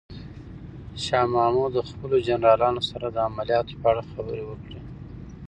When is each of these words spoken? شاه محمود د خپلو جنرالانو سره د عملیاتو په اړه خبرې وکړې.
شاه 1.03 1.27
محمود 1.33 1.71
د 1.75 1.79
خپلو 1.89 2.15
جنرالانو 2.27 2.81
سره 2.89 3.07
د 3.09 3.17
عملیاتو 3.29 3.79
په 3.81 3.85
اړه 3.91 4.03
خبرې 4.11 4.43
وکړې. 4.45 4.79